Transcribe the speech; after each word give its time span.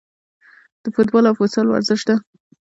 د 0.83 0.85
فوټبال 0.93 1.23
او 1.27 1.35
فوتسال 1.39 1.65
ورزش 1.69 2.01
ته 2.07 2.15